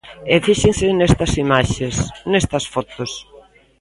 [0.33, 1.95] E fíxense nestas imaxes,
[2.31, 3.11] nestas fotos.